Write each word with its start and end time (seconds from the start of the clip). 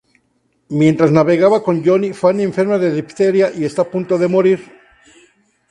Mientras 0.81 1.11
navega 1.11 1.61
con 1.61 1.85
Johnny, 1.85 2.11
Fanny 2.11 2.41
enferma 2.41 2.79
de 2.79 2.91
difteria 2.91 3.51
y 3.55 3.65
está 3.65 3.83
a 3.83 3.91
punto 3.93 4.17
de 4.17 4.27
morir. 4.35 4.59